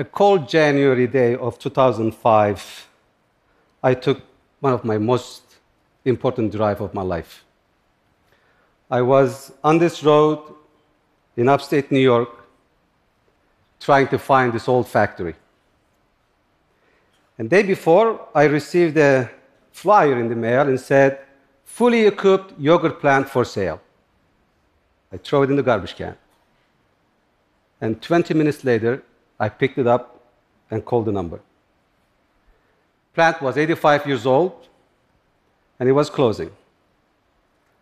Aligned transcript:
a 0.00 0.04
cold 0.04 0.48
January 0.48 1.06
day 1.06 1.36
of 1.36 1.58
2005, 1.58 2.88
I 3.82 3.92
took 3.92 4.22
one 4.60 4.72
of 4.72 4.82
my 4.82 4.96
most 4.96 5.42
important 6.06 6.52
drive 6.52 6.80
of 6.80 6.94
my 6.94 7.02
life. 7.02 7.44
I 8.90 9.02
was 9.02 9.52
on 9.62 9.76
this 9.76 10.02
road 10.02 10.38
in 11.36 11.50
upstate 11.50 11.92
New 11.92 12.00
York 12.00 12.30
trying 13.78 14.08
to 14.08 14.18
find 14.18 14.54
this 14.54 14.68
old 14.68 14.88
factory. 14.88 15.34
And 17.36 17.50
day 17.50 17.62
before, 17.62 18.26
I 18.34 18.44
received 18.44 18.96
a 18.96 19.30
flyer 19.70 20.18
in 20.18 20.28
the 20.30 20.36
mail 20.36 20.66
and 20.66 20.80
said, 20.80 21.18
fully 21.64 22.06
equipped 22.06 22.58
yogurt 22.58 23.00
plant 23.00 23.28
for 23.28 23.44
sale. 23.44 23.82
I 25.12 25.18
throw 25.18 25.42
it 25.42 25.50
in 25.50 25.56
the 25.56 25.62
garbage 25.62 25.94
can. 25.94 26.16
And 27.82 28.00
20 28.00 28.32
minutes 28.32 28.64
later, 28.64 29.02
I 29.40 29.48
picked 29.48 29.78
it 29.78 29.86
up 29.86 30.20
and 30.70 30.84
called 30.84 31.06
the 31.06 31.12
number. 31.12 31.40
Plant 33.14 33.40
was 33.40 33.56
85 33.56 34.06
years 34.06 34.26
old, 34.26 34.68
and 35.78 35.88
it 35.88 35.92
was 35.92 36.10
closing. 36.10 36.50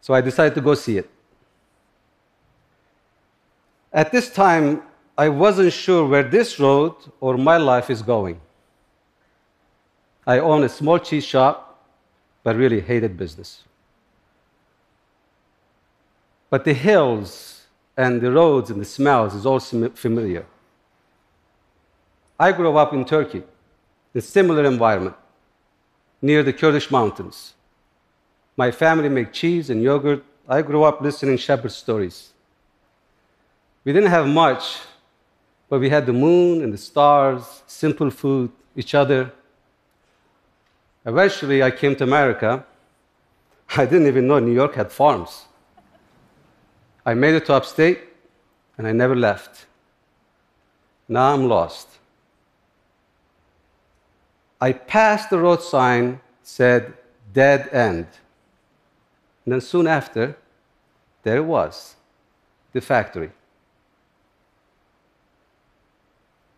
So 0.00 0.14
I 0.14 0.20
decided 0.20 0.54
to 0.54 0.60
go 0.60 0.74
see 0.74 0.98
it. 0.98 1.10
At 3.92 4.12
this 4.12 4.30
time, 4.30 4.82
I 5.18 5.28
wasn't 5.28 5.72
sure 5.72 6.06
where 6.06 6.22
this 6.22 6.60
road 6.60 6.94
or 7.20 7.36
my 7.36 7.56
life 7.56 7.90
is 7.90 8.02
going. 8.02 8.40
I 10.24 10.38
own 10.38 10.62
a 10.62 10.68
small 10.68 10.98
cheese 10.98 11.24
shop, 11.24 11.84
but 12.44 12.54
really 12.54 12.80
hated 12.80 13.16
business. 13.16 13.64
But 16.50 16.64
the 16.64 16.74
hills 16.74 17.66
and 17.96 18.20
the 18.20 18.30
roads 18.30 18.70
and 18.70 18.80
the 18.80 18.84
smells 18.84 19.34
is 19.34 19.44
all 19.44 19.58
familiar. 19.58 20.46
I 22.38 22.52
grew 22.52 22.76
up 22.76 22.92
in 22.92 23.04
Turkey, 23.04 23.38
in 23.38 24.18
a 24.18 24.20
similar 24.20 24.64
environment, 24.64 25.16
near 26.22 26.42
the 26.42 26.52
Kurdish 26.52 26.90
mountains. 26.90 27.54
My 28.56 28.70
family 28.70 29.08
made 29.08 29.32
cheese 29.32 29.70
and 29.70 29.82
yogurt. 29.82 30.24
I 30.48 30.62
grew 30.62 30.84
up 30.84 31.00
listening 31.00 31.36
shepherd 31.36 31.72
stories. 31.72 32.32
We 33.84 33.92
didn't 33.92 34.10
have 34.10 34.28
much, 34.28 34.78
but 35.68 35.80
we 35.80 35.90
had 35.90 36.06
the 36.06 36.12
moon 36.12 36.62
and 36.62 36.72
the 36.72 36.78
stars, 36.78 37.62
simple 37.66 38.10
food, 38.10 38.50
each 38.76 38.94
other. 38.94 39.32
Eventually, 41.04 41.62
I 41.62 41.70
came 41.70 41.96
to 41.96 42.04
America. 42.04 42.64
I 43.76 43.84
didn't 43.84 44.06
even 44.06 44.28
know 44.28 44.38
New 44.38 44.54
York 44.54 44.74
had 44.74 44.92
farms. 44.92 45.46
I 47.04 47.14
made 47.14 47.34
it 47.34 47.46
to 47.46 47.54
upstate, 47.54 48.00
and 48.76 48.86
I 48.86 48.92
never 48.92 49.16
left. 49.16 49.66
Now 51.08 51.32
I'm 51.32 51.48
lost. 51.48 51.97
I 54.60 54.72
passed 54.72 55.30
the 55.30 55.38
road 55.38 55.62
sign 55.62 56.20
said 56.42 56.94
dead 57.32 57.68
end. 57.72 58.06
And 59.44 59.52
then 59.52 59.60
soon 59.60 59.86
after, 59.86 60.36
there 61.22 61.36
it 61.36 61.44
was, 61.44 61.96
the 62.72 62.80
factory. 62.80 63.30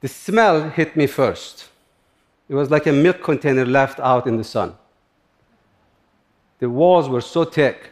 The 0.01 0.09
smell 0.09 0.70
hit 0.70 0.97
me 0.97 1.07
first. 1.07 1.69
It 2.48 2.55
was 2.55 2.70
like 2.70 2.87
a 2.87 2.92
milk 2.92 3.23
container 3.23 3.67
left 3.67 4.01
out 4.01 4.27
in 4.27 4.37
the 4.37 4.45
sun. 4.45 4.75
The 6.59 6.70
walls 6.70 7.09
were 7.09 7.20
so 7.20 7.45
thick, 7.45 7.91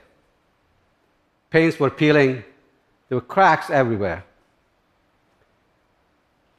paints 1.50 1.78
were 1.78 1.90
peeling, 1.90 2.44
there 3.08 3.16
were 3.16 3.20
cracks 3.20 3.70
everywhere. 3.70 4.24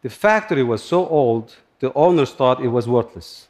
The 0.02 0.09
factory 0.09 0.63
was 0.63 0.84
so 0.84 1.08
old, 1.08 1.56
the 1.80 1.94
owners 1.94 2.31
thought 2.31 2.61
it 2.61 2.67
was 2.67 2.88
worthless. 2.88 3.47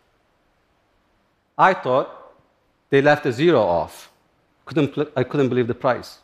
I 1.57 1.73
thought 1.73 2.33
they 2.89 3.01
left 3.01 3.25
a 3.25 3.31
zero 3.31 3.61
off. 3.61 4.11
Couldn't, 4.65 5.09
I 5.15 5.23
couldn't 5.23 5.49
believe 5.49 5.67
the 5.67 5.73
price. 5.73 6.19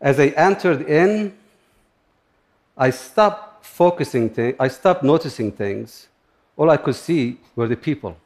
As 0.00 0.18
I 0.18 0.28
entered 0.28 0.82
in, 0.82 1.36
I 2.76 2.90
stopped 2.90 3.64
focusing, 3.64 4.30
th- 4.30 4.56
I 4.58 4.68
stopped 4.68 5.02
noticing 5.02 5.52
things. 5.52 6.08
All 6.56 6.70
I 6.70 6.76
could 6.76 6.94
see 6.94 7.38
were 7.54 7.68
the 7.68 7.76
people. 7.76 8.16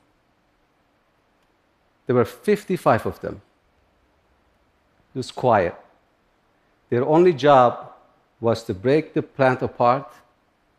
There 2.07 2.17
were 2.17 2.25
55 2.25 3.07
of 3.07 3.21
them. 3.21 3.41
It 5.15 5.19
was 5.19 5.31
quiet. 5.31 5.75
Their 6.89 7.05
only 7.05 7.33
job 7.33 7.93
was 8.41 8.65
to 8.65 8.75
break 8.75 9.15
the 9.15 9.23
plant 9.23 9.63
apart 9.63 10.13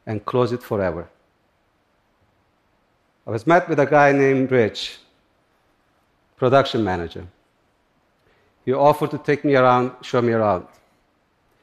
and 0.06 0.26
close 0.26 0.52
it 0.52 0.64
forever. 0.64 1.10
I 3.26 3.32
was 3.32 3.46
met 3.46 3.70
with 3.70 3.80
a 3.80 3.86
guy 3.86 4.12
named 4.12 4.52
Rich, 4.52 4.98
production 6.38 6.84
manager. 6.84 7.28
He 8.66 8.74
offered 8.74 9.12
to 9.12 9.18
take 9.18 9.44
me 9.46 9.56
around, 9.56 9.92
show 10.02 10.22
me 10.22 10.34
around. 10.34 10.68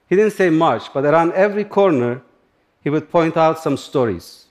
He 0.08 0.16
didn't 0.16 0.32
say 0.32 0.50
much, 0.50 0.92
but 0.92 1.04
around 1.04 1.32
every 1.32 1.64
corner, 1.64 2.22
he 2.82 2.90
would 2.90 3.10
point 3.10 3.36
out 3.36 3.58
some 3.58 3.76
stories. 3.76 4.46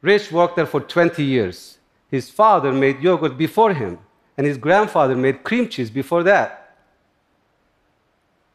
Rich 0.00 0.32
worked 0.32 0.56
there 0.56 0.66
for 0.66 0.80
20 0.80 1.22
years. 1.22 1.78
His 2.10 2.30
father 2.30 2.72
made 2.72 3.02
yogurt 3.02 3.36
before 3.36 3.74
him, 3.74 3.98
and 4.36 4.46
his 4.46 4.56
grandfather 4.56 5.16
made 5.16 5.44
cream 5.44 5.68
cheese 5.68 5.90
before 5.90 6.22
that. 6.22 6.76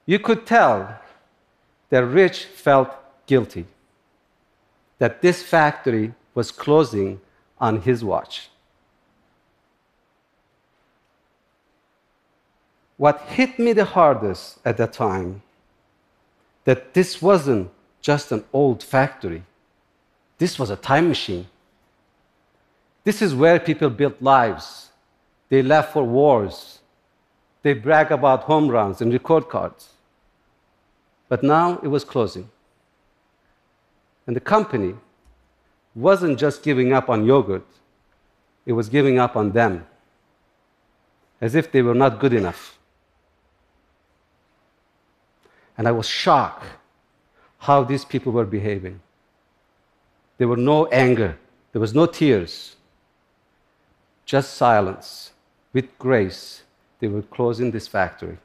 You 0.05 0.19
could 0.19 0.45
tell 0.45 0.99
that 1.89 2.05
Rich 2.05 2.45
felt 2.45 2.89
guilty, 3.27 3.65
that 5.03 5.21
this 5.21 5.43
factory 5.43 6.13
was 6.33 6.49
closing 6.49 7.19
on 7.59 7.81
his 7.81 8.05
watch. 8.05 8.47
What 12.95 13.19
hit 13.27 13.59
me 13.59 13.73
the 13.73 13.83
hardest 13.83 14.59
at 14.63 14.77
that 14.77 14.93
time 14.93 15.41
that 16.63 16.93
this 16.93 17.21
wasn't 17.21 17.69
just 17.99 18.31
an 18.31 18.45
old 18.53 18.81
factory. 18.81 19.43
This 20.37 20.57
was 20.57 20.69
a 20.69 20.77
time 20.77 21.09
machine. 21.09 21.47
This 23.03 23.21
is 23.21 23.35
where 23.35 23.59
people 23.59 23.89
built 23.89 24.21
lives. 24.21 24.91
They 25.49 25.61
left 25.61 25.91
for 25.91 26.05
wars. 26.05 26.79
They 27.61 27.73
brag 27.73 28.09
about 28.13 28.43
home 28.43 28.69
runs 28.69 29.01
and 29.01 29.11
record 29.11 29.49
cards. 29.49 29.89
But 31.27 31.43
now 31.43 31.79
it 31.83 31.89
was 31.89 32.05
closing. 32.05 32.47
And 34.25 34.35
the 34.35 34.39
company 34.39 34.95
wasn't 35.95 36.39
just 36.39 36.63
giving 36.63 36.93
up 36.93 37.09
on 37.09 37.25
yogurt, 37.25 37.65
it 38.65 38.73
was 38.73 38.89
giving 38.89 39.19
up 39.19 39.35
on 39.35 39.51
them, 39.51 39.85
as 41.41 41.55
if 41.55 41.71
they 41.71 41.81
were 41.81 41.93
not 41.93 42.19
good 42.19 42.33
enough. 42.33 42.77
And 45.77 45.87
I 45.87 45.91
was 45.91 46.07
shocked 46.07 46.65
how 47.57 47.83
these 47.83 48.05
people 48.05 48.31
were 48.31 48.45
behaving. 48.45 48.99
There 50.37 50.47
were 50.47 50.57
no 50.57 50.87
anger, 50.87 51.37
there 51.71 51.81
was 51.81 51.93
no 51.93 52.05
tears, 52.05 52.75
just 54.25 54.53
silence. 54.55 55.31
With 55.73 55.97
grace, 55.97 56.61
they 56.99 57.07
were 57.07 57.23
closing 57.23 57.71
this 57.71 57.87
factory. 57.87 58.37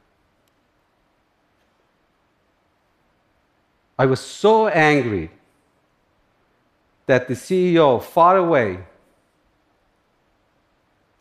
I 3.97 4.05
was 4.05 4.19
so 4.19 4.67
angry 4.67 5.29
that 7.09 7.27
the 7.27 7.33
CEO, 7.33 7.99
far 7.99 8.37
away, 8.37 8.77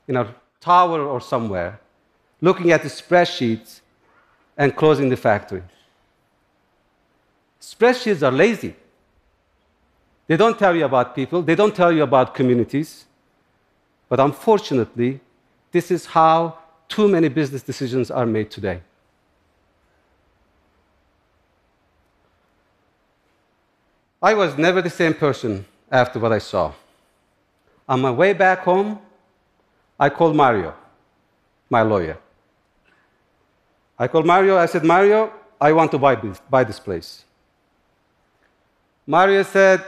in 0.06 0.16
a 0.16 0.34
tower 0.60 1.00
or 1.00 1.18
somewhere, 1.18 1.80
looking 2.42 2.70
at 2.72 2.82
the 2.82 2.90
spreadsheets 2.90 3.80
and 4.58 4.76
closing 4.76 5.08
the 5.08 5.16
factory. 5.16 5.62
Spreadsheets 7.58 8.22
are 8.22 8.30
lazy. 8.30 8.76
They 10.26 10.36
don't 10.36 10.58
tell 10.58 10.76
you 10.76 10.84
about 10.84 11.14
people, 11.14 11.40
they 11.40 11.54
don't 11.54 11.74
tell 11.74 11.90
you 11.90 12.02
about 12.02 12.34
communities. 12.34 13.06
But 14.10 14.20
unfortunately, 14.20 15.20
this 15.72 15.90
is 15.90 16.04
how 16.04 16.58
too 16.90 17.08
many 17.08 17.28
business 17.28 17.62
decisions 17.62 18.10
are 18.10 18.26
made 18.26 18.50
today. 18.50 18.82
I 24.20 24.34
was 24.34 24.58
never 24.58 24.82
the 24.82 24.90
same 24.90 25.14
person 25.14 25.64
after 25.90 26.18
what 26.18 26.32
I 26.32 26.38
saw. 26.38 26.72
On 27.88 28.00
my 28.00 28.10
way 28.10 28.32
back 28.32 28.60
home, 28.60 28.98
I 29.98 30.08
called 30.10 30.36
Mario, 30.36 30.74
my 31.70 31.82
lawyer. 31.82 32.18
I 33.98 34.06
called 34.06 34.26
Mario, 34.26 34.56
I 34.56 34.66
said, 34.66 34.84
Mario, 34.84 35.32
I 35.60 35.72
want 35.72 35.90
to 35.90 35.98
buy 35.98 36.14
this, 36.14 36.40
buy 36.48 36.64
this 36.64 36.78
place. 36.78 37.24
Mario 39.06 39.42
said, 39.42 39.82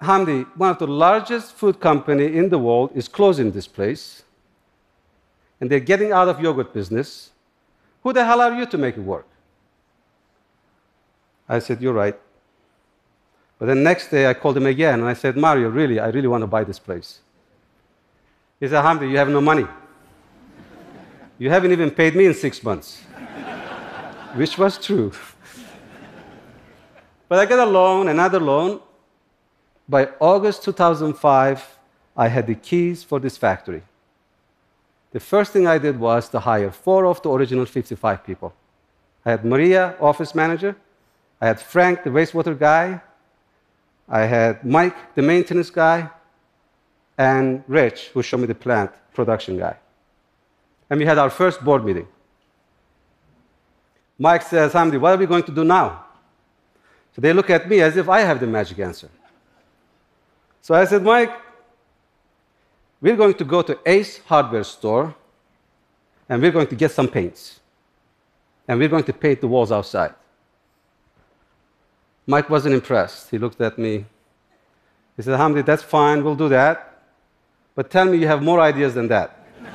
Hamdi, 0.00 0.46
one 0.56 0.70
of 0.70 0.78
the 0.78 0.86
largest 0.86 1.52
food 1.52 1.78
company 1.78 2.36
in 2.36 2.48
the 2.48 2.58
world 2.58 2.90
is 2.94 3.06
closing 3.06 3.52
this 3.52 3.68
place, 3.68 4.24
and 5.60 5.70
they're 5.70 5.80
getting 5.80 6.12
out 6.12 6.28
of 6.28 6.40
yogurt 6.40 6.72
business. 6.72 7.30
Who 8.02 8.12
the 8.12 8.24
hell 8.24 8.40
are 8.40 8.52
you 8.54 8.66
to 8.66 8.78
make 8.78 8.96
it 8.96 9.00
work? 9.00 9.26
I 11.48 11.60
said, 11.60 11.80
You're 11.80 11.92
right. 11.92 12.18
But 13.58 13.66
then 13.66 13.82
next 13.82 14.08
day 14.08 14.28
I 14.28 14.34
called 14.34 14.56
him 14.56 14.66
again 14.66 15.00
and 15.00 15.08
I 15.08 15.14
said, 15.14 15.36
Mario, 15.36 15.68
really, 15.68 15.98
I 15.98 16.08
really 16.08 16.28
want 16.28 16.42
to 16.42 16.46
buy 16.46 16.64
this 16.64 16.78
place. 16.78 17.20
He 18.60 18.68
said, 18.68 18.82
Hamdi, 18.84 19.10
you 19.10 19.16
have 19.16 19.28
no 19.28 19.40
money. 19.40 19.66
You 21.38 21.50
haven't 21.50 21.72
even 21.72 21.90
paid 21.90 22.14
me 22.14 22.26
in 22.26 22.34
six 22.34 22.62
months. 22.62 22.98
Which 24.34 24.56
was 24.58 24.78
true. 24.78 25.12
but 27.28 27.38
I 27.38 27.46
got 27.46 27.66
a 27.66 27.70
loan, 27.70 28.08
another 28.08 28.40
loan. 28.40 28.80
By 29.88 30.08
August 30.20 30.64
2005, 30.64 31.78
I 32.16 32.28
had 32.28 32.46
the 32.46 32.54
keys 32.54 33.04
for 33.04 33.20
this 33.20 33.36
factory. 33.36 33.82
The 35.12 35.20
first 35.20 35.52
thing 35.52 35.66
I 35.66 35.78
did 35.78 35.98
was 35.98 36.28
to 36.30 36.40
hire 36.40 36.70
four 36.70 37.06
of 37.06 37.22
the 37.22 37.30
original 37.30 37.66
55 37.66 38.24
people. 38.24 38.52
I 39.24 39.30
had 39.30 39.44
Maria, 39.44 39.94
office 40.00 40.34
manager. 40.34 40.76
I 41.40 41.46
had 41.46 41.60
Frank, 41.60 42.04
the 42.04 42.10
wastewater 42.10 42.58
guy. 42.58 43.00
I 44.08 44.20
had 44.20 44.64
Mike, 44.64 45.14
the 45.14 45.22
maintenance 45.22 45.70
guy, 45.70 46.10
and 47.18 47.64
Rich, 47.66 48.10
who 48.14 48.22
showed 48.22 48.40
me 48.40 48.46
the 48.46 48.54
plant 48.54 48.92
production 49.14 49.58
guy. 49.58 49.76
And 50.88 51.00
we 51.00 51.06
had 51.06 51.18
our 51.18 51.30
first 51.30 51.64
board 51.64 51.84
meeting. 51.84 52.06
Mike 54.18 54.42
says, 54.42 54.72
Hamdi, 54.72 55.00
what 55.00 55.12
are 55.12 55.16
we 55.16 55.26
going 55.26 55.42
to 55.42 55.52
do 55.52 55.64
now? 55.64 56.04
So 57.14 57.20
they 57.20 57.32
look 57.32 57.50
at 57.50 57.68
me 57.68 57.80
as 57.80 57.96
if 57.96 58.08
I 58.08 58.20
have 58.20 58.40
the 58.40 58.46
magic 58.46 58.78
answer. 58.78 59.08
So 60.62 60.74
I 60.74 60.84
said, 60.84 61.02
Mike, 61.02 61.32
we're 63.00 63.16
going 63.16 63.34
to 63.34 63.44
go 63.44 63.62
to 63.62 63.78
Ace 63.86 64.18
Hardware 64.18 64.64
Store 64.64 65.14
and 66.28 66.42
we're 66.42 66.50
going 66.50 66.66
to 66.66 66.74
get 66.74 66.90
some 66.90 67.08
paints. 67.08 67.60
And 68.68 68.78
we're 68.78 68.88
going 68.88 69.04
to 69.04 69.12
paint 69.12 69.40
the 69.40 69.48
walls 69.48 69.70
outside. 69.70 70.14
Mike 72.26 72.50
wasn't 72.50 72.74
impressed. 72.74 73.30
He 73.30 73.38
looked 73.38 73.60
at 73.60 73.78
me. 73.78 74.04
He 75.16 75.22
said, 75.22 75.38
Hamdi, 75.38 75.64
that's 75.64 75.82
fine, 75.82 76.24
we'll 76.24 76.34
do 76.34 76.48
that. 76.48 77.02
But 77.74 77.90
tell 77.90 78.04
me 78.06 78.18
you 78.18 78.26
have 78.26 78.42
more 78.42 78.60
ideas 78.60 78.94
than 78.94 79.08
that. 79.08 79.38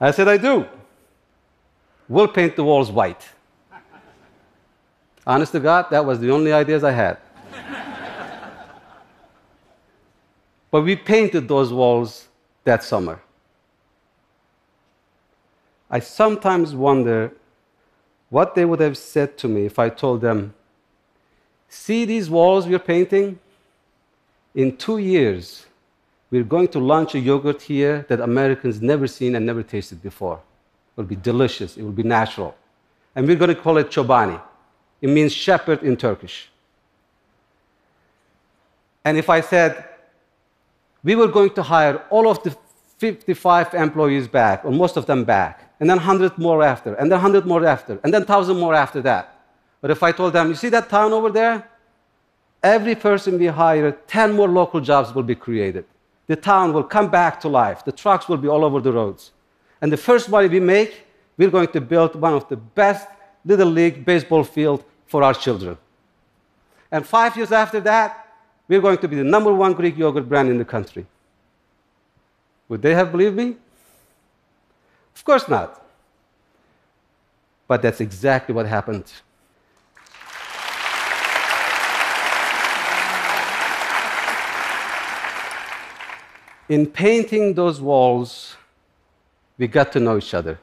I 0.00 0.10
said, 0.10 0.28
I 0.28 0.36
do. 0.36 0.66
We'll 2.08 2.28
paint 2.28 2.56
the 2.56 2.64
walls 2.64 2.90
white. 2.90 3.28
Honest 5.26 5.52
to 5.52 5.60
God, 5.60 5.86
that 5.90 6.04
was 6.04 6.18
the 6.18 6.30
only 6.30 6.52
ideas 6.52 6.84
I 6.84 6.90
had. 6.90 7.18
but 10.70 10.82
we 10.82 10.96
painted 10.96 11.48
those 11.48 11.72
walls 11.72 12.28
that 12.64 12.82
summer. 12.82 13.20
I 15.90 16.00
sometimes 16.00 16.74
wonder 16.74 17.32
what 18.32 18.54
they 18.54 18.64
would 18.64 18.80
have 18.80 18.96
said 18.96 19.36
to 19.36 19.46
me 19.46 19.66
if 19.66 19.78
I 19.78 19.90
told 19.90 20.22
them, 20.22 20.54
See 21.68 22.06
these 22.06 22.30
walls 22.30 22.66
we're 22.66 22.78
painting? 22.78 23.38
In 24.54 24.74
two 24.78 24.96
years, 24.96 25.66
we're 26.30 26.50
going 26.54 26.68
to 26.68 26.78
launch 26.78 27.14
a 27.14 27.18
yogurt 27.18 27.60
here 27.60 28.06
that 28.08 28.20
Americans 28.20 28.80
never 28.80 29.06
seen 29.06 29.34
and 29.36 29.44
never 29.44 29.62
tasted 29.62 30.02
before. 30.02 30.36
It 30.36 31.00
will 31.00 31.04
be 31.04 31.16
delicious, 31.16 31.76
it 31.76 31.82
will 31.82 31.98
be 32.02 32.04
natural. 32.04 32.56
And 33.14 33.28
we're 33.28 33.36
going 33.36 33.54
to 33.54 33.60
call 33.66 33.76
it 33.76 33.90
Chobani. 33.90 34.40
It 35.02 35.10
means 35.10 35.30
shepherd 35.34 35.82
in 35.82 35.94
Turkish. 35.98 36.48
And 39.04 39.18
if 39.18 39.28
I 39.28 39.42
said, 39.42 39.84
we 41.04 41.16
were 41.16 41.28
going 41.28 41.50
to 41.50 41.62
hire 41.62 42.02
all 42.08 42.30
of 42.30 42.42
the 42.42 42.56
55 42.96 43.74
employees 43.74 44.26
back, 44.26 44.64
or 44.64 44.70
most 44.70 44.96
of 44.96 45.04
them 45.04 45.24
back, 45.24 45.71
and 45.82 45.90
then 45.90 45.96
100 45.96 46.38
more 46.38 46.62
after, 46.62 46.94
and 46.94 47.10
then 47.10 47.18
100 47.18 47.44
more 47.44 47.66
after, 47.66 47.98
and 48.04 48.14
then 48.14 48.20
1,000 48.20 48.56
more 48.56 48.72
after 48.72 49.02
that. 49.02 49.36
But 49.80 49.90
if 49.90 50.04
I 50.04 50.12
told 50.12 50.32
them, 50.32 50.48
you 50.48 50.54
see 50.54 50.68
that 50.68 50.88
town 50.88 51.12
over 51.12 51.28
there? 51.28 51.68
Every 52.62 52.94
person 52.94 53.36
we 53.36 53.46
hire, 53.46 53.90
10 53.90 54.32
more 54.32 54.46
local 54.46 54.80
jobs 54.80 55.12
will 55.12 55.24
be 55.24 55.34
created. 55.34 55.84
The 56.28 56.36
town 56.36 56.72
will 56.72 56.84
come 56.84 57.10
back 57.10 57.40
to 57.40 57.48
life. 57.48 57.84
The 57.84 57.90
trucks 57.90 58.28
will 58.28 58.36
be 58.36 58.46
all 58.46 58.64
over 58.64 58.80
the 58.80 58.92
roads. 58.92 59.32
And 59.80 59.90
the 59.92 59.96
first 59.96 60.28
money 60.28 60.46
we 60.46 60.60
make, 60.60 61.04
we're 61.36 61.50
going 61.50 61.72
to 61.72 61.80
build 61.80 62.14
one 62.14 62.34
of 62.34 62.48
the 62.48 62.58
best 62.58 63.08
little 63.44 63.66
league 63.68 64.04
baseball 64.04 64.44
field 64.44 64.84
for 65.06 65.24
our 65.24 65.34
children. 65.34 65.76
And 66.92 67.04
five 67.04 67.36
years 67.36 67.50
after 67.50 67.80
that, 67.80 68.36
we're 68.68 68.80
going 68.80 68.98
to 68.98 69.08
be 69.08 69.16
the 69.16 69.24
number 69.24 69.52
one 69.52 69.72
Greek 69.72 69.98
yogurt 69.98 70.28
brand 70.28 70.48
in 70.48 70.58
the 70.58 70.64
country. 70.64 71.06
Would 72.68 72.82
they 72.82 72.94
have 72.94 73.10
believed 73.10 73.34
me? 73.34 73.56
Of 75.14 75.24
course 75.24 75.48
not. 75.48 75.84
But 77.68 77.82
that's 77.82 78.00
exactly 78.00 78.54
what 78.54 78.66
happened. 78.66 79.10
In 86.68 86.86
painting 86.86 87.54
those 87.54 87.80
walls, 87.80 88.56
we 89.58 89.66
got 89.66 89.92
to 89.92 90.00
know 90.00 90.16
each 90.16 90.34
other. 90.34 90.58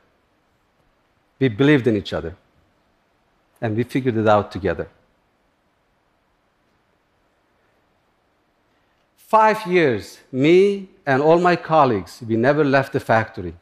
We 1.40 1.50
believed 1.50 1.88
in 1.88 1.96
each 1.96 2.14
other. 2.14 2.36
And 3.62 3.76
we 3.76 3.84
figured 3.84 4.18
it 4.18 4.28
out 4.28 4.52
together. 4.52 4.88
Five 9.16 9.68
years, 9.68 10.20
me 10.32 10.90
and 11.06 11.22
all 11.22 11.40
my 11.40 11.56
colleagues, 11.56 12.24
we 12.28 12.36
never 12.36 12.64
left 12.64 12.94
the 12.94 13.00
factory. 13.00 13.54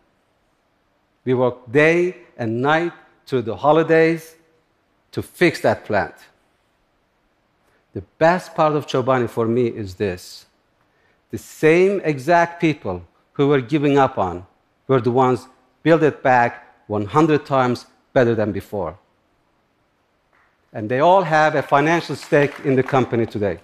We 1.28 1.34
worked 1.34 1.74
day 1.74 2.16
and 2.38 2.62
night 2.62 2.94
through 3.26 3.42
the 3.42 3.58
holidays 3.58 4.36
to 5.12 5.22
fix 5.22 5.60
that 5.60 5.84
plant. 5.84 6.16
The 7.94 8.04
best 8.18 8.56
part 8.56 8.78
of 8.78 8.88
Chobani 8.88 9.30
for 9.30 9.46
me 9.46 9.68
is 9.68 9.96
this 9.96 10.46
the 11.32 11.38
same 11.38 12.00
exact 12.06 12.62
people 12.62 13.04
who 13.34 13.50
were 13.50 13.60
giving 13.60 13.98
up 13.98 14.18
on 14.18 14.46
were 14.88 15.02
the 15.02 15.12
ones 15.12 15.50
built 15.84 16.02
it 16.02 16.24
back 16.24 16.52
100 16.88 17.46
times 17.46 17.88
better 18.14 18.34
than 18.34 18.54
before. 18.54 18.98
And 20.72 20.88
they 20.88 21.02
all 21.02 21.24
have 21.24 21.56
a 21.56 21.62
financial 21.62 22.16
stake 22.16 22.54
in 22.64 22.78
the 22.78 22.84
company 22.84 23.26
today. 23.26 23.60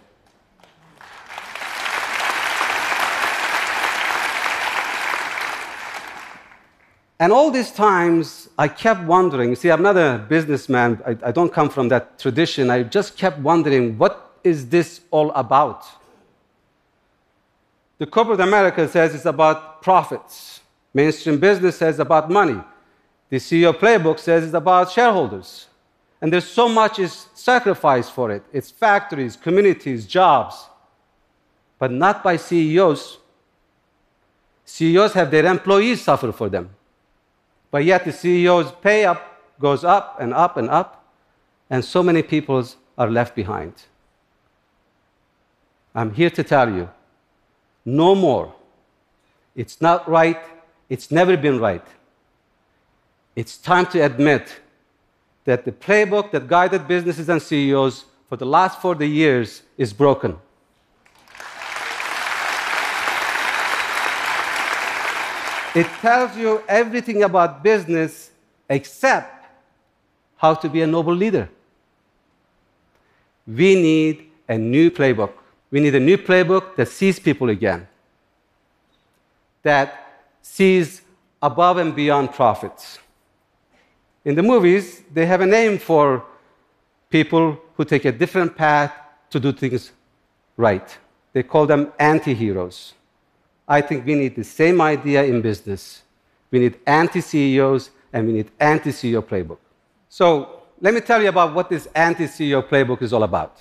And 7.24 7.32
all 7.32 7.52
these 7.52 7.72
times, 7.72 8.50
I 8.60 8.68
kept 8.68 9.04
wondering. 9.04 9.52
You 9.52 9.56
see, 9.56 9.72
I'm 9.72 9.82
not 9.82 9.96
a 9.96 10.26
businessman, 10.28 11.02
I, 11.08 11.12
I, 11.30 11.32
don't 11.32 11.54
come 11.54 11.70
from 11.70 11.88
that 11.88 12.20
tradition. 12.20 12.70
I 12.70 12.84
just 12.84 13.16
kept 13.16 13.40
wondering, 13.40 13.98
what 13.98 14.34
is 14.44 14.68
this 14.68 15.00
all 15.10 15.32
about? 15.32 15.86
The 17.98 18.08
corporate 18.08 18.42
America 18.42 18.90
says 18.90 19.16
it's 19.16 19.24
about 19.24 19.82
profits, 19.82 20.60
mainstream 20.94 21.40
business 21.40 21.78
says 21.78 21.96
it's 21.96 22.02
about 22.02 22.30
money, 22.30 22.60
the 23.30 23.38
CEO 23.38 23.72
playbook 23.72 24.20
says 24.20 24.44
it's 24.44 24.54
about 24.54 24.92
shareholders. 24.92 25.68
And 26.22 26.34
there's 26.34 26.50
so 26.60 26.68
much 26.68 27.00
is 27.00 27.28
sacrificed 27.36 28.12
for 28.12 28.32
it. 28.32 28.44
It's 28.52 28.70
factories, 28.70 29.38
communities, 29.38 30.06
jobs, 30.06 30.66
but 31.80 31.90
not 31.90 32.22
by 32.22 32.36
CEOs. 32.36 33.20
CEOs 34.66 35.14
have 35.14 35.32
their 35.32 35.46
employees 35.46 36.02
suffer 36.02 36.34
for 36.34 36.50
them. 36.50 36.70
But 37.74 37.86
yet 37.86 38.06
the 38.06 38.12
CEO's 38.12 38.72
pay 38.84 39.04
up 39.04 39.20
goes 39.60 39.84
up 39.84 40.18
and 40.20 40.32
up 40.32 40.58
and 40.58 40.70
up, 40.70 41.08
and 41.72 41.84
so 41.84 42.04
many 42.04 42.22
people 42.22 42.64
are 43.00 43.10
left 43.10 43.36
behind. 43.36 43.74
I'm 45.96 46.14
here 46.14 46.30
to 46.30 46.44
tell 46.44 46.72
you 46.72 46.88
no 47.84 48.14
more. 48.14 48.54
It's 49.56 49.82
not 49.82 50.08
right. 50.08 50.40
It's 50.88 51.10
never 51.10 51.36
been 51.36 51.60
right. 51.60 51.84
It's 53.36 53.58
time 53.58 53.88
to 53.88 54.02
admit 54.02 54.62
that 55.46 55.66
the 55.66 55.72
playbook 55.72 56.30
that 56.30 56.48
guided 56.48 56.88
businesses 56.88 57.28
and 57.28 57.42
CEOs 57.42 58.06
for 58.30 58.36
the 58.36 58.46
last 58.46 58.82
40 58.82 59.10
years 59.10 59.64
is 59.80 59.94
broken. 59.94 60.38
It 65.76 65.88
tells 66.02 66.38
you 66.38 66.62
everything 66.68 67.24
about 67.24 67.64
business 67.64 68.32
except 68.70 69.46
how 70.38 70.54
to 70.54 70.70
be 70.70 70.82
a 70.82 70.88
noble 70.88 71.16
leader. 71.16 71.50
We 73.48 73.76
need 73.76 74.30
a 74.48 74.58
new 74.58 74.92
playbook. 74.92 75.34
We 75.72 75.80
need 75.80 75.96
a 75.96 76.00
new 76.00 76.18
playbook 76.18 76.76
that 76.76 76.88
sees 76.88 77.20
people 77.20 77.50
again, 77.50 77.88
that 79.64 80.22
sees 80.42 81.02
above 81.42 81.78
and 81.78 81.96
beyond 81.96 82.32
profits. 82.32 83.00
In 84.24 84.36
the 84.36 84.44
movies, 84.44 85.02
they 85.12 85.26
have 85.26 85.42
a 85.42 85.46
name 85.46 85.78
for 85.80 86.24
people 87.10 87.58
who 87.76 87.84
take 87.84 88.06
a 88.06 88.12
different 88.12 88.56
path 88.56 88.94
to 89.32 89.40
do 89.40 89.52
things 89.52 89.92
right. 90.56 90.98
They 91.34 91.44
call 91.44 91.66
them 91.66 91.92
anti 91.98 92.34
heroes. 92.34 92.94
I 93.68 93.82
think 93.82 94.06
we 94.06 94.16
need 94.16 94.36
the 94.36 94.44
same 94.44 94.82
idea 94.82 95.24
in 95.24 95.42
business. 95.42 96.04
We 96.52 96.60
need 96.60 96.80
anti 96.86 97.22
CEOs 97.22 97.90
and 98.12 98.28
we 98.28 98.34
need 98.34 98.52
anti 98.60 98.92
CEO 98.92 99.22
playbook. 99.22 99.58
So, 100.10 100.62
let 100.80 100.94
me 100.94 101.00
tell 101.00 101.22
you 101.22 101.30
about 101.30 101.54
what 101.54 101.70
this 101.70 101.88
anti 101.96 102.26
CEO 102.26 102.62
playbook 102.62 103.02
is 103.02 103.14
all 103.14 103.24
about. 103.24 103.58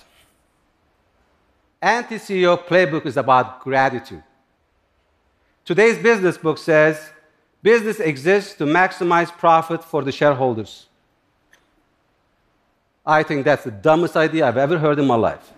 Anti 1.81 2.15
CEO 2.15 2.57
playbook 2.57 3.05
is 3.05 3.17
about 3.17 3.61
gratitude. 3.61 4.23
Today's 5.65 5.97
business 5.97 6.37
book 6.37 6.57
says 6.57 7.09
business 7.61 7.99
exists 8.01 8.53
to 8.55 8.65
maximize 8.65 9.31
profit 9.31 9.83
for 9.83 10.03
the 10.03 10.11
shareholders. 10.11 10.87
I 13.05 13.23
think 13.23 13.43
that's 13.45 13.63
the 13.63 13.71
dumbest 13.71 14.15
idea 14.15 14.47
I've 14.47 14.57
ever 14.57 14.77
heard 14.77 14.99
in 14.99 15.07
my 15.07 15.15
life. 15.15 15.51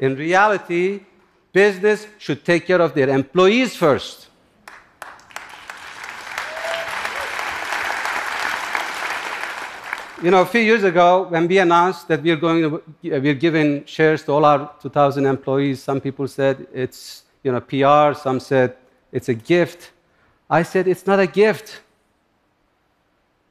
In 0.00 0.14
reality, 0.16 1.00
business 1.52 2.06
should 2.18 2.44
take 2.44 2.66
care 2.66 2.80
of 2.80 2.94
their 2.94 3.08
employees 3.08 3.76
first. 3.76 4.28
You 10.20 10.32
know, 10.32 10.42
a 10.42 10.46
few 10.46 10.60
years 10.60 10.82
ago, 10.82 11.28
when 11.28 11.46
we 11.46 11.58
announced 11.58 12.08
that 12.08 12.22
we 12.22 12.32
are 12.32 12.36
going 12.36 12.62
to, 12.62 12.82
we're 13.02 13.34
giving 13.34 13.84
shares 13.84 14.24
to 14.24 14.32
all 14.32 14.44
our 14.44 14.72
2,000 14.82 15.24
employees, 15.24 15.80
some 15.80 16.00
people 16.00 16.26
said 16.26 16.66
it's, 16.74 17.22
you 17.44 17.52
know, 17.52 17.60
PR, 17.60 18.18
some 18.18 18.40
said 18.40 18.76
it's 19.12 19.28
a 19.28 19.34
gift. 19.34 19.92
I 20.50 20.64
said 20.64 20.88
it's 20.88 21.06
not 21.06 21.20
a 21.20 21.26
gift. 21.28 21.82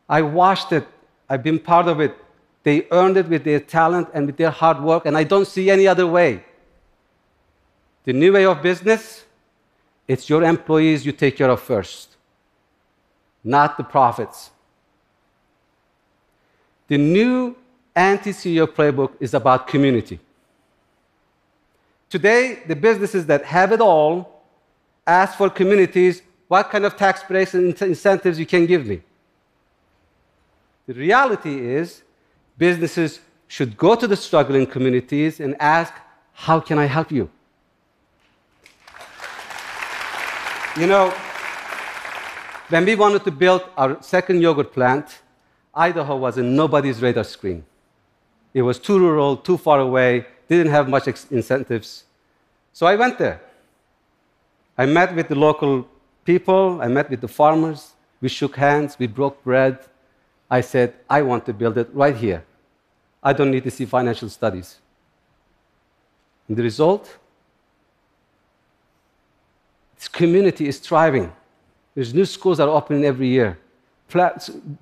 I 0.09 0.21
watched 0.21 0.73
it. 0.73 0.85
I've 1.29 1.41
been 1.41 1.59
part 1.59 1.87
of 1.87 2.01
it. 2.01 2.13
They 2.63 2.85
earned 2.91 3.15
it 3.15 3.29
with 3.29 3.45
their 3.45 3.61
talent 3.61 4.09
and 4.13 4.25
with 4.25 4.35
their 4.35 4.51
hard 4.51 4.81
work, 4.81 5.05
and 5.05 5.17
I 5.17 5.23
don't 5.23 5.47
see 5.47 5.69
any 5.69 5.87
other 5.87 6.05
way. 6.05 6.43
The 8.07 8.13
new 8.13 8.31
way 8.31 8.45
of 8.45 8.61
business, 8.61 9.25
it's 10.07 10.29
your 10.29 10.41
employees 10.41 11.05
you 11.05 11.11
take 11.11 11.35
care 11.35 11.49
of 11.49 11.61
first, 11.61 12.15
not 13.43 13.75
the 13.75 13.83
profits. 13.83 14.49
The 16.87 16.97
new 16.97 17.57
anti 17.93 18.31
CEO 18.31 18.65
playbook 18.65 19.11
is 19.19 19.33
about 19.33 19.67
community. 19.67 20.21
Today, 22.09 22.63
the 22.65 22.77
businesses 22.77 23.25
that 23.25 23.43
have 23.43 23.73
it 23.73 23.81
all 23.81 24.41
ask 25.05 25.37
for 25.37 25.49
communities 25.49 26.21
what 26.47 26.69
kind 26.69 26.85
of 26.85 26.95
tax 26.95 27.23
breaks 27.23 27.55
and 27.55 27.75
incentives 27.81 28.39
you 28.39 28.45
can 28.45 28.65
give 28.65 28.85
me. 28.85 29.01
The 30.87 30.93
reality 30.93 31.59
is, 31.59 32.03
businesses 32.57 33.19
should 33.49 33.75
go 33.75 33.95
to 33.95 34.07
the 34.07 34.15
struggling 34.15 34.65
communities 34.65 35.41
and 35.41 35.57
ask, 35.59 35.91
How 36.31 36.61
can 36.61 36.79
I 36.79 36.85
help 36.85 37.11
you? 37.11 37.29
You 40.77 40.85
know, 40.85 41.09
when 42.69 42.85
we 42.85 42.93
wanted 42.93 43.23
to 43.23 43.31
build 43.31 43.63
our 43.75 43.99
second 44.03 44.41
yogurt 44.41 44.73
plant, 44.73 45.23
Idaho 45.73 46.15
was 46.17 46.37
in 46.37 46.55
nobody's 46.55 47.01
radar 47.01 47.23
screen. 47.23 47.65
It 48.53 48.61
was 48.61 48.77
too 48.77 48.99
rural, 48.99 49.37
too 49.37 49.57
far 49.57 49.79
away, 49.79 50.27
didn't 50.47 50.71
have 50.71 50.87
much 50.87 51.07
incentives. 51.07 52.03
So 52.73 52.85
I 52.85 52.95
went 52.95 53.17
there. 53.17 53.41
I 54.77 54.85
met 54.85 55.15
with 55.15 55.29
the 55.29 55.35
local 55.35 55.87
people, 56.25 56.79
I 56.79 56.87
met 56.89 57.09
with 57.09 57.21
the 57.21 57.27
farmers, 57.27 57.93
we 58.21 58.29
shook 58.29 58.55
hands, 58.55 58.99
we 58.99 59.07
broke 59.07 59.43
bread. 59.43 59.79
I 60.49 60.61
said, 60.61 60.93
I 61.09 61.23
want 61.23 61.47
to 61.47 61.53
build 61.53 61.79
it 61.79 61.89
right 61.91 62.15
here. 62.15 62.45
I 63.23 63.33
don't 63.33 63.49
need 63.49 63.63
to 63.63 63.71
see 63.71 63.85
financial 63.85 64.29
studies. 64.29 64.77
And 66.47 66.55
the 66.55 66.61
result? 66.61 67.17
This 69.97 70.07
community 70.07 70.67
is 70.67 70.79
thriving. 70.79 71.31
There's 71.95 72.13
new 72.13 72.25
schools 72.25 72.57
that 72.57 72.67
are 72.67 72.75
opening 72.75 73.05
every 73.05 73.27
year 73.27 73.57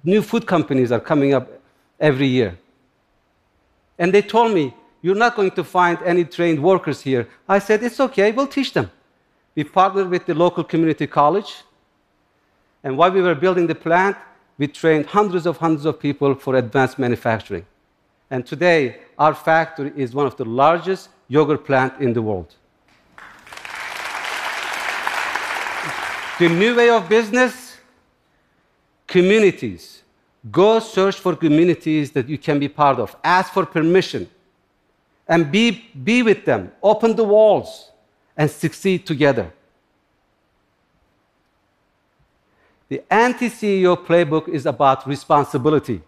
new 0.03 0.21
food 0.21 0.45
companies 0.45 0.91
are 0.91 0.99
coming 0.99 1.33
up 1.33 1.49
every 1.99 2.27
year. 2.27 2.57
And 3.97 4.13
they 4.13 4.21
told 4.21 4.53
me, 4.53 4.73
You're 5.01 5.15
not 5.15 5.35
going 5.35 5.51
to 5.51 5.63
find 5.63 5.97
any 6.03 6.25
trained 6.25 6.61
workers 6.61 7.01
here. 7.01 7.27
I 7.47 7.59
said, 7.59 7.83
It's 7.83 7.99
okay, 7.99 8.31
we'll 8.31 8.47
teach 8.47 8.73
them. 8.73 8.91
We 9.55 9.63
partnered 9.63 10.09
with 10.09 10.25
the 10.25 10.33
local 10.33 10.63
community 10.63 11.07
college. 11.07 11.63
And 12.83 12.97
while 12.97 13.11
we 13.11 13.21
were 13.21 13.35
building 13.35 13.67
the 13.67 13.75
plant, 13.75 14.17
we 14.57 14.67
trained 14.67 15.05
hundreds 15.07 15.45
of 15.45 15.57
hundreds 15.57 15.85
of 15.85 15.99
people 15.99 16.35
for 16.35 16.55
advanced 16.55 16.99
manufacturing. 16.99 17.65
And 18.29 18.45
today, 18.45 18.97
our 19.17 19.33
factory 19.33 19.91
is 19.95 20.13
one 20.13 20.27
of 20.27 20.35
the 20.35 20.45
largest 20.45 21.09
yogurt 21.27 21.65
plants 21.65 21.95
in 21.99 22.13
the 22.13 22.21
world. 22.21 22.55
The 26.39 26.49
new 26.49 26.75
way 26.75 26.89
of 26.89 27.07
business 27.07 27.77
communities. 29.07 30.03
Go 30.51 30.79
search 30.79 31.15
for 31.15 31.35
communities 31.35 32.11
that 32.11 32.29
you 32.29 32.37
can 32.37 32.59
be 32.59 32.67
part 32.67 32.99
of. 32.99 33.15
Ask 33.23 33.53
for 33.53 33.65
permission 33.65 34.29
and 35.27 35.51
be, 35.51 35.85
be 36.03 36.21
with 36.21 36.45
them. 36.45 36.71
Open 36.83 37.15
the 37.15 37.23
walls 37.23 37.91
and 38.37 38.49
succeed 38.49 39.05
together. 39.05 39.51
The 42.89 43.01
anti 43.11 43.49
CEO 43.49 43.97
playbook 43.97 44.47
is 44.47 44.65
about 44.65 45.07
responsibility. 45.07 46.01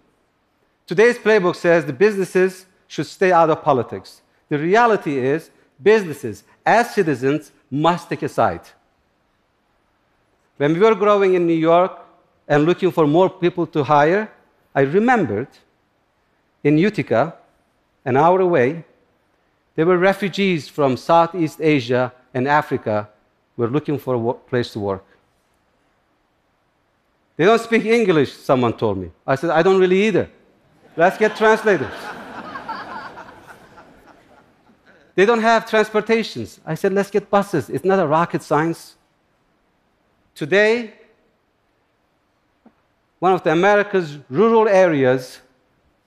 Today's 0.85 1.17
playbook 1.17 1.55
says 1.55 1.85
the 1.85 1.93
businesses 1.93 2.65
should 2.87 3.07
stay 3.07 3.31
out 3.31 3.49
of 3.49 3.63
politics. 3.63 4.21
The 4.49 4.59
reality 4.59 5.17
is, 5.17 5.49
businesses, 5.81 6.43
as 6.65 6.93
citizens, 6.93 7.51
must 7.71 8.07
take 8.07 8.21
a 8.21 8.29
side. 8.29 8.61
When 10.57 10.73
we 10.73 10.79
were 10.79 10.95
growing 10.95 11.35
in 11.35 11.47
New 11.47 11.53
York, 11.53 12.07
and 12.47 12.65
looking 12.65 12.91
for 12.91 13.05
more 13.05 13.29
people 13.29 13.67
to 13.67 13.83
hire, 13.83 14.31
I 14.73 14.81
remembered 14.81 15.49
in 16.63 16.77
Utica, 16.77 17.35
an 18.05 18.15
hour 18.15 18.39
away, 18.39 18.85
there 19.75 19.85
were 19.85 19.97
refugees 19.97 20.67
from 20.67 20.97
Southeast 20.97 21.59
Asia 21.61 22.13
and 22.33 22.47
Africa 22.47 23.09
who 23.55 23.63
were 23.63 23.69
looking 23.69 23.99
for 23.99 24.15
a 24.15 24.33
place 24.33 24.71
to 24.73 24.79
work. 24.79 25.05
They 27.35 27.45
don't 27.45 27.61
speak 27.61 27.85
English, 27.85 28.33
someone 28.33 28.73
told 28.73 28.97
me. 28.97 29.11
I 29.25 29.35
said, 29.35 29.51
I 29.51 29.61
don't 29.61 29.79
really 29.79 30.07
either. 30.07 30.29
Let's 30.95 31.17
get 31.17 31.35
translators. 31.35 31.93
they 35.15 35.25
don't 35.25 35.41
have 35.41 35.69
transportations. 35.69 36.59
I 36.65 36.73
said, 36.73 36.93
let's 36.93 37.11
get 37.11 37.29
buses. 37.29 37.69
It's 37.69 37.85
not 37.85 37.99
a 37.99 38.07
rocket 38.07 38.41
science. 38.41 38.95
Today, 40.37 40.93
one 43.17 43.33
of 43.33 43.41
the 43.41 43.51
America's 43.51 44.19
rural 44.29 44.67
areas, 44.67 45.39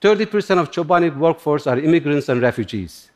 30% 0.01 0.57
of 0.57 0.71
Chobani 0.71 1.13
workforce 1.13 1.67
are 1.67 1.77
immigrants 1.77 2.29
and 2.29 2.41
refugees. 2.41 3.09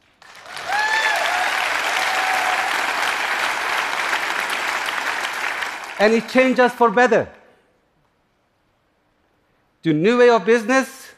and 5.99 6.13
it 6.13 6.27
changed 6.27 6.59
us 6.59 6.73
for 6.73 6.91
better. 6.91 7.29
The 9.83 9.93
new 9.93 10.17
way 10.17 10.29
of 10.29 10.43
business, 10.43 11.13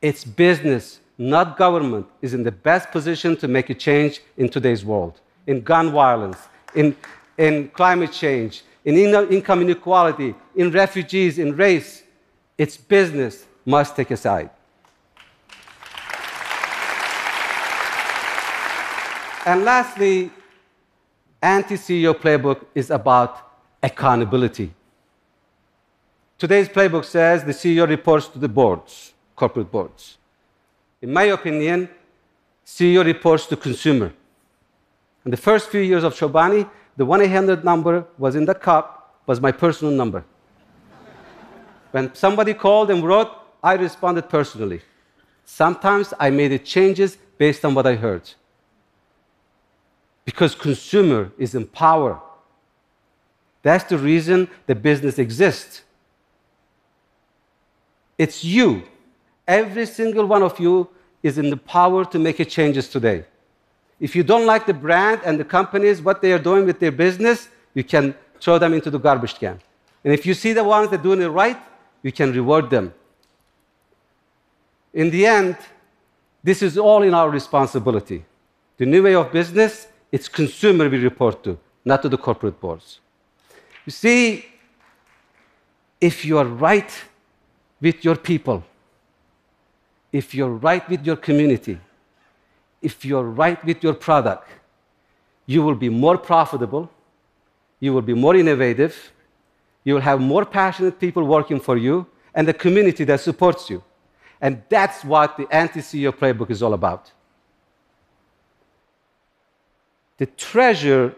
it's 0.00 0.24
business, 0.24 1.00
not 1.18 1.58
government, 1.58 2.06
is 2.22 2.32
in 2.32 2.42
the 2.42 2.52
best 2.52 2.90
position 2.90 3.36
to 3.36 3.48
make 3.48 3.68
a 3.68 3.74
change 3.74 4.22
in 4.38 4.48
today's 4.48 4.82
world. 4.82 5.20
In 5.46 5.60
gun 5.60 5.92
violence, 5.92 6.38
in, 6.74 6.96
in 7.36 7.68
climate 7.68 8.12
change, 8.12 8.62
in 8.86 8.96
income 8.96 9.62
inequality, 9.62 10.32
in 10.54 10.70
refugees, 10.70 11.38
in 11.40 11.56
race, 11.56 12.04
its 12.56 12.76
business 12.76 13.44
must 13.64 13.96
take 13.96 14.12
a 14.12 14.16
side. 14.16 14.48
And 19.44 19.64
lastly, 19.64 20.30
anti 21.42 21.74
CEO 21.74 22.14
playbook 22.14 22.64
is 22.74 22.90
about 22.90 23.38
accountability. 23.82 24.72
Today's 26.38 26.68
playbook 26.68 27.04
says 27.04 27.42
the 27.42 27.52
CEO 27.52 27.88
reports 27.88 28.28
to 28.28 28.38
the 28.38 28.48
boards, 28.48 29.14
corporate 29.34 29.70
boards. 29.70 30.18
In 31.02 31.12
my 31.12 31.24
opinion, 31.24 31.88
CEO 32.64 33.04
reports 33.04 33.46
to 33.46 33.56
consumer. 33.56 34.12
In 35.24 35.32
the 35.32 35.36
first 35.36 35.70
few 35.70 35.80
years 35.80 36.04
of 36.04 36.14
Chobani, 36.14 36.68
the 36.96 37.04
1 37.04 37.20
800 37.22 37.64
number 37.64 38.06
was 38.18 38.36
in 38.36 38.44
the 38.44 38.54
cup, 38.54 39.20
was 39.26 39.40
my 39.40 39.52
personal 39.52 39.92
number. 39.92 40.24
When 41.90 42.14
somebody 42.14 42.54
called 42.54 42.90
and 42.90 43.04
wrote, 43.04 43.30
I 43.62 43.74
responded 43.74 44.28
personally. 44.28 44.82
Sometimes 45.44 46.12
I 46.18 46.30
made 46.30 46.64
changes 46.64 47.16
based 47.38 47.64
on 47.64 47.74
what 47.74 47.86
I 47.86 47.94
heard. 47.94 48.30
Because 50.24 50.54
consumer 50.54 51.32
is 51.38 51.54
in 51.54 51.66
power. 51.66 52.20
That's 53.62 53.84
the 53.84 53.98
reason 53.98 54.48
the 54.66 54.74
business 54.74 55.18
exists. 55.18 55.82
It's 58.18 58.44
you. 58.44 58.84
Every 59.46 59.86
single 59.86 60.26
one 60.26 60.42
of 60.42 60.58
you 60.58 60.88
is 61.22 61.38
in 61.38 61.50
the 61.50 61.56
power 61.56 62.04
to 62.04 62.18
make 62.18 62.46
changes 62.48 62.88
today. 62.88 63.24
If 63.98 64.14
you 64.14 64.22
don't 64.22 64.46
like 64.46 64.66
the 64.66 64.74
brand 64.74 65.22
and 65.24 65.40
the 65.40 65.44
companies, 65.44 66.02
what 66.02 66.20
they 66.20 66.32
are 66.32 66.38
doing 66.38 66.66
with 66.66 66.78
their 66.78 66.92
business, 66.92 67.48
you 67.74 67.82
can 67.84 68.14
throw 68.40 68.58
them 68.58 68.74
into 68.74 68.90
the 68.90 68.98
garbage 68.98 69.34
can. 69.34 69.58
And 70.04 70.12
if 70.12 70.26
you 70.26 70.34
see 70.34 70.52
the 70.52 70.64
ones 70.64 70.90
that 70.90 71.00
are 71.00 71.02
doing 71.02 71.22
it 71.22 71.28
right, 71.28 71.56
you 72.02 72.12
can 72.12 72.32
reward 72.32 72.70
them. 72.70 72.92
In 74.92 75.10
the 75.10 75.26
end, 75.26 75.56
this 76.42 76.62
is 76.62 76.78
all 76.78 77.02
in 77.02 77.12
our 77.12 77.28
responsibility. 77.30 78.24
The 78.76 78.86
new 78.86 79.02
way 79.02 79.14
of 79.14 79.32
business, 79.32 79.88
it's 80.12 80.28
consumer 80.28 80.88
we 80.88 80.98
report 80.98 81.42
to, 81.44 81.58
not 81.84 82.02
to 82.02 82.08
the 82.08 82.18
corporate 82.18 82.60
boards. 82.60 83.00
You 83.84 83.92
see, 83.92 84.46
if 86.00 86.24
you 86.24 86.38
are 86.38 86.44
right 86.44 86.90
with 87.80 88.04
your 88.04 88.16
people, 88.16 88.62
if 90.12 90.34
you're 90.34 90.50
right 90.50 90.88
with 90.88 91.04
your 91.04 91.16
community, 91.16 91.78
if 92.82 93.04
you're 93.04 93.24
right 93.24 93.62
with 93.64 93.82
your 93.82 93.94
product, 93.94 94.48
you 95.46 95.62
will 95.62 95.74
be 95.74 95.88
more 95.88 96.18
profitable, 96.18 96.90
you 97.80 97.92
will 97.92 98.02
be 98.02 98.14
more 98.14 98.34
innovative, 98.34 99.12
you 99.84 99.94
will 99.94 100.00
have 100.00 100.20
more 100.20 100.44
passionate 100.44 100.98
people 100.98 101.24
working 101.24 101.60
for 101.60 101.76
you, 101.76 102.06
and 102.34 102.48
a 102.48 102.52
community 102.52 103.04
that 103.04 103.20
supports 103.20 103.70
you. 103.70 103.82
And 104.40 104.62
that's 104.68 105.04
what 105.04 105.36
the 105.36 105.46
anti 105.50 105.80
CEO 105.80 106.12
playbook 106.12 106.50
is 106.50 106.62
all 106.62 106.74
about. 106.74 107.10
The 110.18 110.26
treasure 110.26 111.14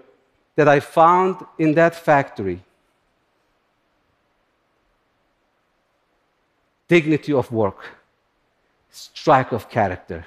that 0.55 0.69
I 0.69 0.81
found 0.81 1.45
in 1.59 1.75
that 1.75 1.95
factory 1.95 2.63
dignity 6.89 7.33
of 7.33 7.53
work, 7.53 7.85
strike 8.91 9.53
of 9.53 9.69
character, 9.69 10.25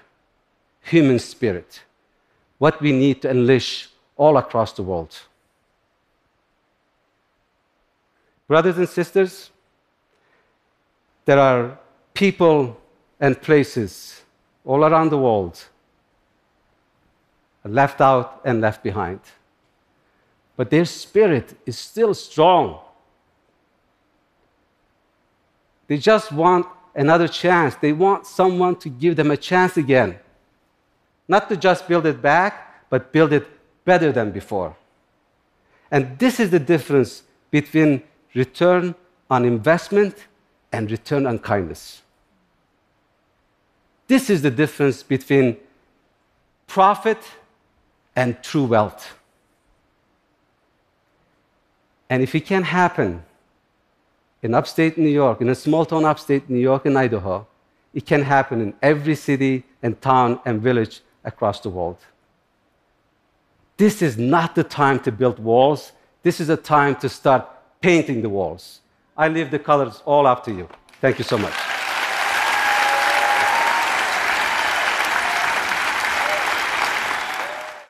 human 0.81 1.19
spirit, 1.19 1.81
what 2.57 2.81
we 2.81 2.91
need 2.91 3.21
to 3.21 3.29
unleash 3.29 3.89
all 4.17 4.38
across 4.38 4.73
the 4.73 4.83
world. 4.83 5.17
Brothers 8.47 8.77
and 8.77 8.89
sisters, 8.89 9.50
there 11.25 11.39
are 11.39 11.79
people 12.13 12.77
and 13.19 13.41
places 13.41 14.21
all 14.65 14.83
around 14.83 15.09
the 15.09 15.17
world 15.17 15.63
left 17.63 18.01
out 18.01 18.41
and 18.43 18.61
left 18.61 18.83
behind. 18.83 19.19
But 20.55 20.69
their 20.69 20.85
spirit 20.85 21.57
is 21.65 21.77
still 21.77 22.13
strong. 22.13 22.79
They 25.88 25.97
just 25.97 26.31
want 26.31 26.65
another 26.95 27.27
chance. 27.27 27.75
They 27.75 27.93
want 27.93 28.25
someone 28.25 28.75
to 28.77 28.89
give 28.89 29.15
them 29.15 29.31
a 29.31 29.38
chance 29.38 29.77
again. 29.77 30.19
Not 31.31 31.47
to 31.47 31.55
just 31.55 31.88
build 31.88 32.05
it 32.05 32.21
back, 32.21 32.89
but 32.89 33.13
build 33.13 33.31
it 33.31 33.47
better 33.85 34.11
than 34.11 34.31
before. 34.31 34.75
And 35.89 36.19
this 36.19 36.41
is 36.41 36.50
the 36.50 36.59
difference 36.59 37.23
between 37.51 38.03
return 38.35 38.95
on 39.29 39.45
investment 39.45 40.27
and 40.73 40.91
return 40.91 41.25
on 41.25 41.39
kindness. 41.39 42.01
This 44.09 44.29
is 44.29 44.41
the 44.41 44.51
difference 44.51 45.03
between 45.03 45.55
profit 46.67 47.23
and 48.13 48.43
true 48.43 48.65
wealth. 48.65 49.13
And 52.09 52.21
if 52.21 52.35
it 52.35 52.45
can 52.45 52.63
happen 52.63 53.23
in 54.43 54.53
upstate 54.53 54.97
New 54.97 55.15
York, 55.23 55.39
in 55.39 55.47
a 55.47 55.55
small 55.55 55.85
town 55.85 56.03
upstate 56.03 56.50
New 56.50 56.59
York 56.59 56.85
and 56.85 56.97
Idaho, 56.97 57.47
it 57.93 58.05
can 58.05 58.21
happen 58.21 58.59
in 58.59 58.73
every 58.81 59.15
city 59.15 59.63
and 59.81 60.01
town 60.01 60.38
and 60.43 60.61
village 60.61 61.00
across 61.23 61.59
the 61.59 61.69
world. 61.69 61.97
This 63.77 64.01
is 64.01 64.17
not 64.17 64.55
the 64.55 64.63
time 64.63 64.99
to 65.01 65.11
build 65.11 65.39
walls. 65.39 65.91
This 66.23 66.39
is 66.39 66.49
a 66.49 66.57
time 66.57 66.95
to 66.97 67.09
start 67.09 67.47
painting 67.81 68.21
the 68.21 68.29
walls. 68.29 68.81
I 69.17 69.27
leave 69.27 69.51
the 69.51 69.59
colors 69.59 70.01
all 70.05 70.27
up 70.27 70.43
to 70.45 70.51
you. 70.51 70.69
Thank 70.99 71.17
you 71.17 71.23
so 71.23 71.37
much. 71.37 71.70